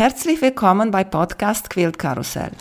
[0.00, 2.52] Herzlich willkommen bei Podcast Quilt Karussell.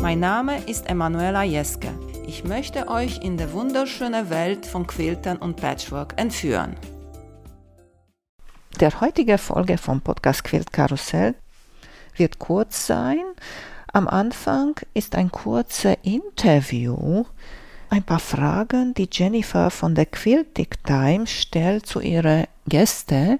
[0.00, 1.88] Mein Name ist Emanuela Jeske.
[2.28, 6.76] Ich möchte euch in die wunderschöne Welt von Quiltern und Patchwork entführen.
[8.78, 11.34] Der heutige Folge vom Podcast Quilt Karussell
[12.14, 13.24] wird kurz sein.
[13.92, 17.24] Am Anfang ist ein kurzes Interview
[17.90, 23.38] ein paar Fragen, die Jennifer von der Quilting Times stellt zu ihren Gästen.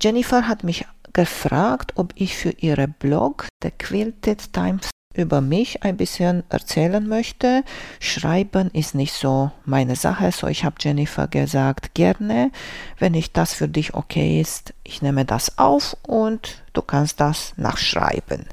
[0.00, 5.96] Jennifer hat mich gefragt, ob ich für ihre Blog, der Quilted Times, über mich ein
[5.96, 7.64] bisschen erzählen möchte.
[7.98, 12.52] Schreiben ist nicht so meine Sache, so ich habe Jennifer gesagt, gerne,
[12.98, 17.54] wenn ich das für dich okay ist, ich nehme das auf und du kannst das
[17.56, 18.46] nachschreiben.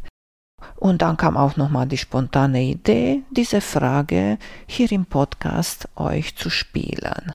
[0.77, 6.49] Und dann kam auch nochmal die spontane Idee, diese Frage hier im Podcast euch zu
[6.49, 7.31] spielen.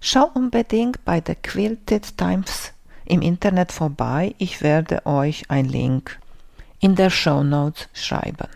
[0.00, 2.72] Schau unbedingt bei der Quilted Times
[3.04, 4.34] im Internet vorbei.
[4.38, 6.20] Ich werde euch einen Link
[6.78, 8.48] in der Show Notes schreiben.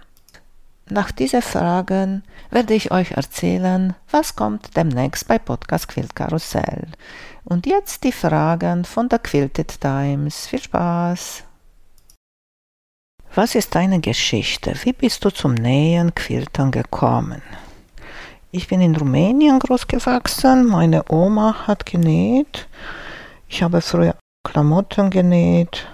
[0.88, 6.86] Nach diesen Fragen werde ich euch erzählen, was kommt demnächst bei Podcast Quilt Karussell.
[7.44, 10.46] Und jetzt die Fragen von der Quilted Times.
[10.46, 11.44] Viel Spaß!
[13.34, 14.74] Was ist deine Geschichte?
[14.82, 17.40] Wie bist du zum Nähen, Quiltern gekommen?
[18.50, 20.66] Ich bin in Rumänien großgewachsen.
[20.66, 22.68] Meine Oma hat genäht.
[23.48, 24.16] Ich habe früher
[24.46, 25.88] Klamotten genäht.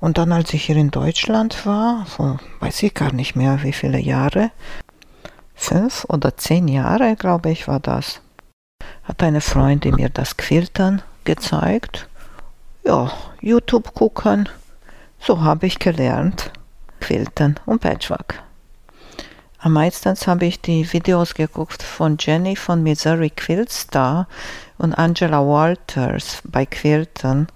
[0.00, 3.74] Und dann, als ich hier in Deutschland war, so weiß ich gar nicht mehr, wie
[3.74, 4.50] viele Jahre,
[5.54, 8.22] fünf oder zehn Jahre, glaube ich, war das,
[9.02, 12.08] hat eine Freundin mir das Quiltern gezeigt.
[12.86, 13.12] Ja,
[13.42, 14.48] YouTube gucken
[15.26, 16.50] so habe ich gelernt,
[17.00, 18.42] Quilten und Patchwork.
[19.58, 24.28] Am meisten habe ich die Videos geguckt von Jenny von Missouri Quilt Star
[24.76, 27.46] und Angela Walters bei Quilten.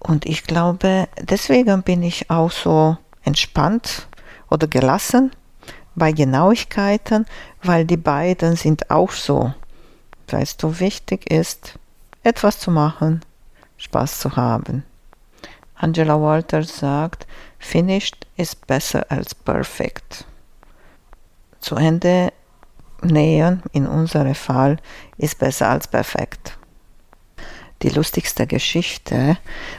[0.00, 4.08] Und ich glaube, deswegen bin ich auch so entspannt
[4.50, 5.30] oder gelassen
[5.94, 7.26] bei Genauigkeiten,
[7.62, 9.54] weil die beiden sind auch so.
[10.28, 11.78] Weißt du, wichtig ist,
[12.24, 13.20] etwas zu machen,
[13.76, 14.82] Spaß zu haben.
[15.80, 17.26] Angela Walters sagt,
[17.58, 20.24] finished ist besser als perfect.
[21.60, 22.32] Zu Ende
[23.02, 24.78] nähen, in unserem Fall,
[25.18, 26.58] ist besser als perfekt.
[27.82, 29.38] Die lustigste Geschichte,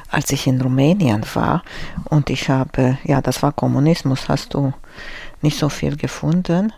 [0.10, 1.64] als ich in Rumänien war
[2.06, 4.74] und ich habe, ja, das war Kommunismus, hast du
[5.42, 6.72] nicht so viel gefunden.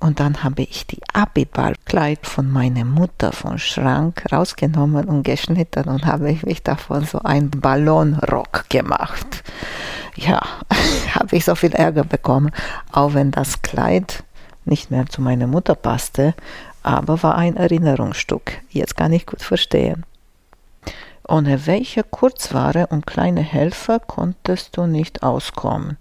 [0.00, 6.06] Und dann habe ich die Abiballkleid von meiner Mutter vom Schrank rausgenommen und geschnitten und
[6.06, 9.42] habe ich mich davon so einen Ballonrock gemacht.
[10.14, 10.40] Ja,
[11.14, 12.52] habe ich so viel Ärger bekommen,
[12.92, 14.22] auch wenn das Kleid
[14.64, 16.34] nicht mehr zu meiner Mutter passte,
[16.82, 18.52] aber war ein Erinnerungsstück.
[18.70, 20.04] Jetzt kann ich gut verstehen.
[21.26, 25.98] Ohne welche Kurzware und kleine Helfer konntest du nicht auskommen?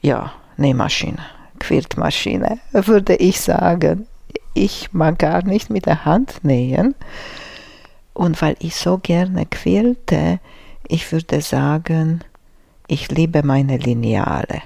[0.00, 1.39] Ja, Nähmaschine.
[1.60, 4.08] Quiltmaschine, würde ich sagen.
[4.54, 6.96] Ich mag gar nicht mit der Hand nähen.
[8.12, 10.40] Und weil ich so gerne quilte,
[10.88, 12.24] ich würde sagen,
[12.88, 14.62] ich liebe meine Lineale.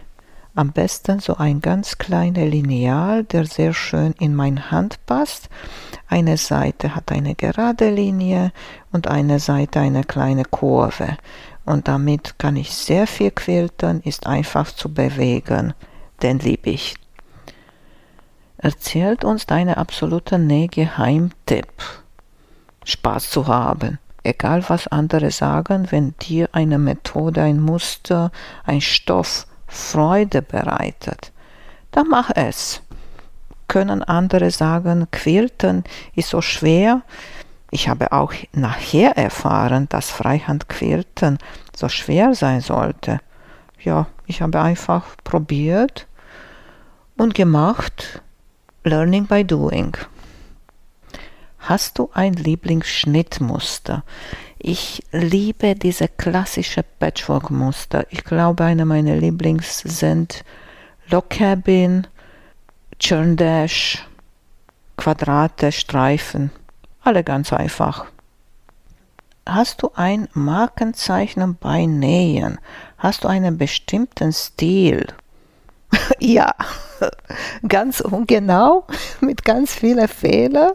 [0.55, 5.51] Am besten so ein ganz kleiner Lineal, der sehr schön in meine Hand passt.
[6.09, 8.53] Eine Seite hat eine gerade Linie
[8.93, 11.19] und eine Seite eine kleine Kurve.
[11.67, 15.75] Und damit kann ich sehr viel quilten, ist einfach zu bewegen
[16.23, 16.95] den liebe ich.
[18.57, 21.83] Erzählt uns deine absolute Nähgeheimtipp.
[22.85, 23.99] Spaß zu haben.
[24.23, 28.31] Egal was andere sagen, wenn dir eine Methode, ein Muster,
[28.65, 31.33] ein Stoff Freude bereitet,
[31.91, 32.81] dann mach es.
[33.69, 37.03] Können andere sagen, Quilten ist so schwer?
[37.71, 41.39] Ich habe auch nachher erfahren, dass Freihandquilten
[41.77, 43.19] so schwer sein sollte.
[43.81, 46.07] Ja, ich habe einfach probiert
[47.17, 48.23] und gemacht.
[48.85, 49.97] Learning by doing.
[51.59, 54.05] Hast du ein Lieblingsschnittmuster?
[54.59, 58.07] Ich liebe diese klassische Patchwork-Muster.
[58.11, 60.45] Ich glaube, eine meiner Lieblings sind
[61.09, 62.07] Log Cabin,
[62.99, 64.07] Churn Dash,
[64.97, 66.51] Quadrate, Streifen.
[67.03, 68.07] Alle ganz einfach.
[69.47, 72.59] Hast du ein Markenzeichen bei Nähen?
[72.97, 75.07] Hast du einen bestimmten Stil?
[76.19, 76.55] ja,
[77.69, 78.87] ganz ungenau,
[79.21, 80.73] mit ganz vielen Fehlern.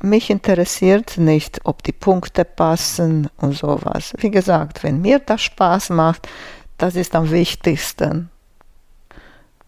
[0.00, 4.14] Mich interessiert nicht, ob die Punkte passen und sowas.
[4.18, 6.28] Wie gesagt, wenn mir das Spaß macht,
[6.78, 8.30] das ist am wichtigsten.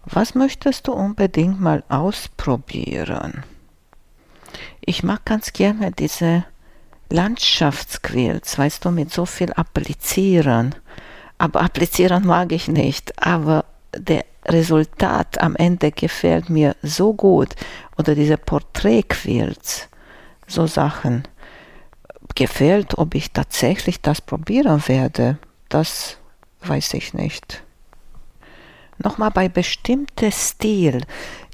[0.04, 3.44] Was möchtest du unbedingt mal ausprobieren?
[4.80, 6.44] Ich mag ganz gerne diese
[7.10, 10.74] Landschaftsquills, weißt du, mit so viel applizieren.
[11.38, 13.64] Aber applizieren mag ich nicht, aber
[13.96, 17.54] der Resultat am Ende gefällt mir so gut.
[17.96, 19.88] Oder diese Porträtquills,
[20.46, 21.26] so Sachen.
[22.34, 25.38] Gefällt, ob ich tatsächlich das probieren werde,
[25.68, 26.18] das
[26.62, 27.62] weiß ich nicht.
[28.98, 31.02] Nochmal bei bestimmter Stil.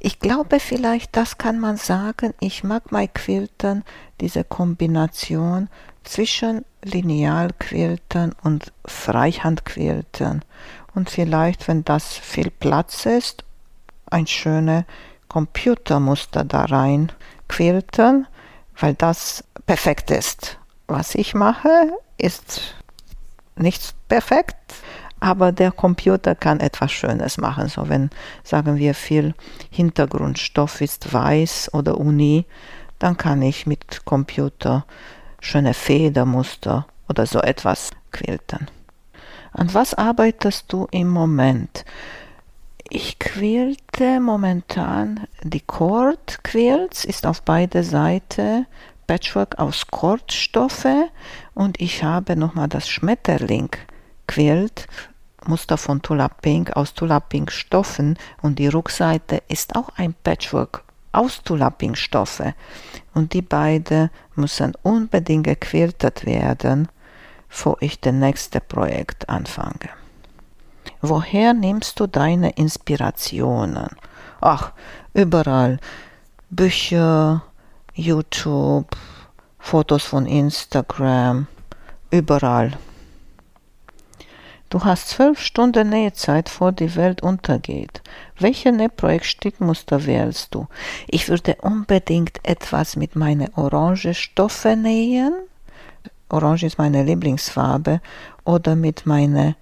[0.06, 3.84] Ich glaube vielleicht, das kann man sagen, ich mag bei Quiltern
[4.20, 5.70] diese Kombination
[6.02, 10.44] zwischen Linealquiltern und Freihandquiltern.
[10.94, 13.44] Und vielleicht, wenn das viel Platz ist,
[14.10, 14.84] ein schönes
[15.28, 17.10] Computermuster da rein
[17.48, 18.26] quiltern,
[18.78, 20.58] weil das perfekt ist.
[20.86, 22.74] Was ich mache, ist
[23.56, 24.56] nicht perfekt,
[25.24, 27.68] aber der Computer kann etwas Schönes machen.
[27.68, 28.10] So wenn,
[28.42, 29.32] sagen wir, viel
[29.70, 32.44] Hintergrundstoff ist weiß oder Uni,
[32.98, 34.84] dann kann ich mit Computer
[35.40, 38.68] schöne Federmuster oder so etwas quiltern.
[39.52, 41.86] An was arbeitest du im Moment?
[42.90, 48.66] Ich quilte momentan die Cord Quilts, ist auf beide Seiten
[49.06, 51.08] Patchwork aus Kordstoffe
[51.54, 53.70] und ich habe nochmal das Schmetterling
[54.26, 54.86] Quilt
[55.48, 60.84] Muster von Tulap Pink aus Tulap Pink Stoffen und die Rückseite ist auch ein Patchwork
[61.12, 62.54] aus Tulap Pink Stoffe
[63.14, 66.88] und die beiden müssen unbedingt gequiltet werden,
[67.48, 69.90] bevor ich das nächste Projekt anfange.
[71.00, 73.88] Woher nimmst du deine Inspirationen?
[74.40, 74.72] Ach,
[75.12, 75.78] überall.
[76.50, 77.42] Bücher,
[77.94, 78.96] YouTube,
[79.58, 81.46] Fotos von Instagram,
[82.10, 82.72] überall.
[84.74, 88.02] Du hast zwölf Stunden Nähzeit, vor die Welt untergeht.
[88.40, 90.66] Welche Nähprojektstickmuster wählst du?
[91.06, 95.32] Ich würde unbedingt etwas mit meiner orange Stoffe nähen.
[96.28, 98.00] Orange ist meine Lieblingsfarbe.
[98.44, 99.54] Oder mit meiner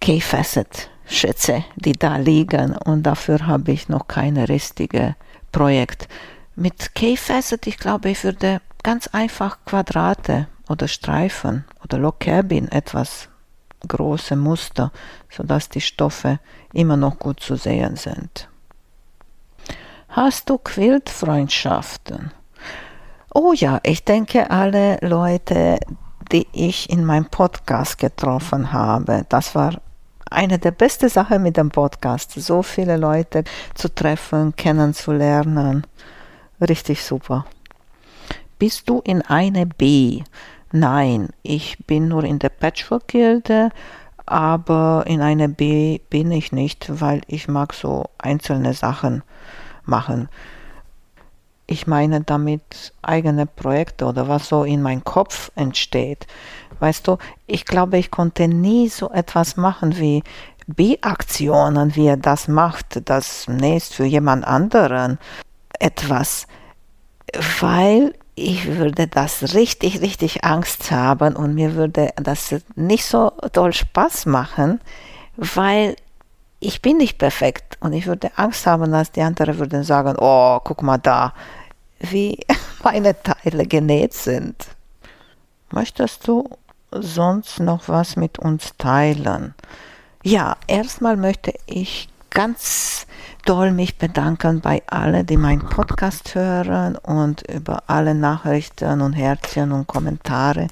[0.00, 2.74] K-Facet-Schätze, die da liegen.
[2.78, 5.12] Und dafür habe ich noch kein richtiges
[5.52, 6.08] Projekt.
[6.54, 13.28] Mit K-Facet, ich glaube, ich würde ganz einfach Quadrate oder Streifen oder Log Cabin etwas
[13.86, 14.92] große Muster,
[15.30, 16.38] sodass die Stoffe
[16.72, 18.48] immer noch gut zu sehen sind.
[20.08, 22.32] Hast du Quiltfreundschaften?
[23.34, 25.78] Oh ja, ich denke alle Leute,
[26.32, 29.80] die ich in meinem Podcast getroffen habe, das war
[30.30, 33.44] eine der besten Sachen mit dem Podcast, so viele Leute
[33.74, 35.86] zu treffen, kennenzulernen.
[36.60, 37.46] Richtig super.
[38.58, 40.22] Bist du in eine B?
[40.72, 43.70] Nein, ich bin nur in der Patchwork-Gilde,
[44.26, 49.22] aber in einer B bin ich nicht, weil ich mag so einzelne Sachen
[49.84, 50.28] machen.
[51.68, 56.26] Ich meine damit eigene Projekte oder was so in meinem Kopf entsteht.
[56.80, 60.22] Weißt du, ich glaube, ich konnte nie so etwas machen wie
[60.66, 65.18] B-Aktionen, wie er das macht, das nächst für jemand anderen
[65.78, 66.46] etwas,
[67.60, 73.72] weil ich würde das richtig, richtig Angst haben und mir würde das nicht so toll
[73.72, 74.80] Spaß machen,
[75.36, 75.96] weil
[76.60, 80.60] ich bin nicht perfekt und ich würde Angst haben, dass die anderen würden sagen, oh,
[80.62, 81.32] guck mal da,
[81.98, 82.38] wie
[82.84, 84.66] meine Teile genäht sind.
[85.72, 86.48] Möchtest du
[86.90, 89.54] sonst noch was mit uns teilen?
[90.22, 93.05] Ja, erstmal möchte ich ganz
[93.46, 99.70] doll mich bedanken bei allen, die meinen Podcast hören und über alle Nachrichten und Herzchen
[99.70, 100.66] und Kommentare,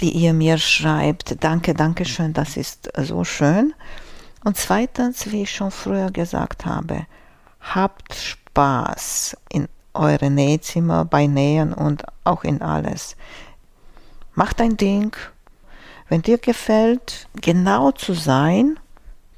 [0.00, 1.42] die ihr mir schreibt.
[1.42, 3.74] Danke, danke schön, das ist so schön.
[4.44, 7.06] Und zweitens, wie ich schon früher gesagt habe,
[7.60, 13.16] habt Spaß in eure Nähzimmer, bei Nähen und auch in alles.
[14.34, 15.16] Macht ein Ding.
[16.08, 18.78] Wenn dir gefällt, genau zu sein,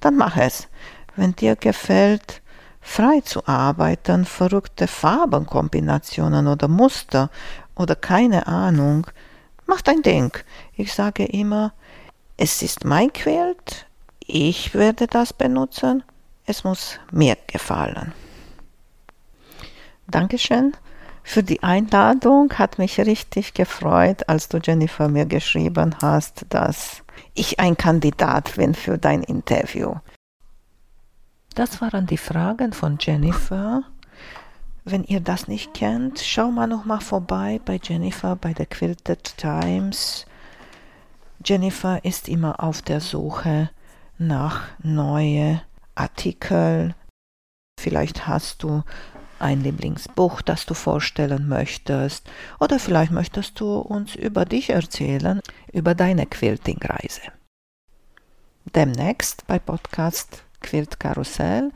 [0.01, 0.69] dann mach es.
[1.17, 2.43] Wenn dir gefällt,
[2.85, 7.31] frei zu arbeiten, verrückte Farbenkombinationen oder Muster
[7.75, 9.07] oder keine Ahnung,
[9.67, 10.37] mach dein Ding.
[10.77, 11.73] Ich sage immer,
[12.37, 13.87] es ist mein Quilt,
[14.21, 16.05] ich werde das benutzen,
[16.47, 18.13] es muss mir gefallen.
[20.07, 20.75] Dankeschön
[21.23, 22.53] für die Einladung.
[22.53, 28.75] Hat mich richtig gefreut, als du Jennifer mir geschrieben hast, dass ich ein Kandidat bin
[28.75, 29.95] für dein Interview.
[31.55, 33.85] Das waren die Fragen von Jennifer.
[34.85, 39.37] Wenn ihr das nicht kennt, schau mal noch mal vorbei bei Jennifer bei der Quilted
[39.37, 40.27] Times.
[41.45, 43.71] Jennifer ist immer auf der Suche
[44.19, 45.61] nach neuen
[45.95, 46.95] Artikeln.
[47.79, 48.83] Vielleicht hast du
[49.39, 55.41] ein Lieblingsbuch, das du vorstellen möchtest, oder vielleicht möchtest du uns über dich erzählen,
[55.73, 57.21] über deine Quilting-Reise.
[58.75, 61.71] Demnächst bei Podcast Quilt Karussell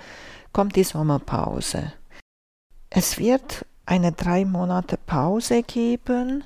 [0.53, 1.93] kommt die Sommerpause.
[2.89, 6.45] Es wird eine drei Monate Pause geben.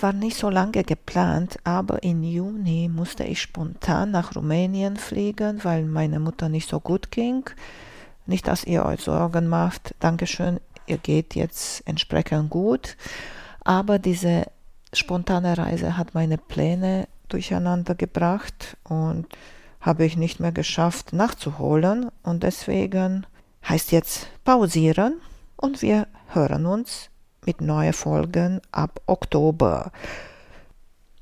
[0.00, 5.84] War nicht so lange geplant, aber im Juni musste ich spontan nach Rumänien fliegen, weil
[5.84, 7.44] meine Mutter nicht so gut ging.
[8.26, 9.94] Nicht, dass ihr euch Sorgen macht.
[9.98, 12.96] Dankeschön, ihr geht jetzt entsprechend gut.
[13.64, 14.44] Aber diese
[14.92, 19.26] spontane Reise hat meine Pläne durcheinander gebracht und
[19.86, 22.10] habe ich nicht mehr geschafft nachzuholen.
[22.24, 23.24] Und deswegen
[23.66, 25.20] heißt jetzt pausieren
[25.56, 27.08] und wir hören uns
[27.46, 29.92] mit neuen Folgen ab Oktober.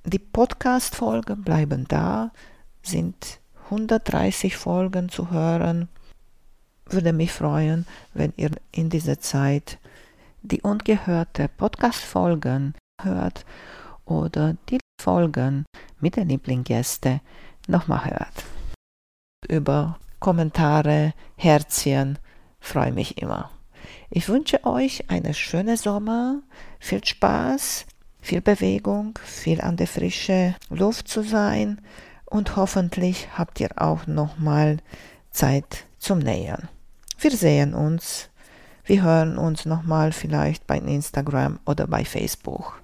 [0.07, 2.33] Die Podcast-Folgen bleiben da,
[2.83, 5.89] sind 130 Folgen zu hören.
[6.87, 9.79] Würde mich freuen, wenn ihr in dieser Zeit
[10.43, 13.45] die ungehörte Podcast-Folgen hört
[14.07, 15.67] oder die Folgen
[16.01, 17.21] mit den Lieblingsgästen
[17.67, 18.54] nochmal hört.
[19.49, 22.19] Über Kommentare, Herzchen
[22.61, 23.51] freue mich immer.
[24.11, 26.41] Ich wünsche euch eine schöne Sommer,
[26.79, 27.87] viel Spaß,
[28.21, 31.81] viel Bewegung, viel an der frischen Luft zu sein
[32.25, 34.79] und hoffentlich habt ihr auch nochmal
[35.31, 36.69] Zeit zum Nähern.
[37.19, 38.31] Wir sehen uns,
[38.85, 42.84] wir hören uns nochmal vielleicht bei Instagram oder bei Facebook.